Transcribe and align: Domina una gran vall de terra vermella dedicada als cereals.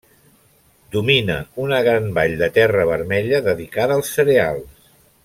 Domina 0.95 1.35
una 1.65 1.81
gran 1.89 2.09
vall 2.17 2.33
de 2.41 2.49
terra 2.57 2.87
vermella 2.93 3.45
dedicada 3.49 3.99
als 4.01 4.11
cereals. 4.17 4.85